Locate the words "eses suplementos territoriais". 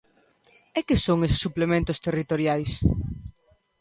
1.25-2.71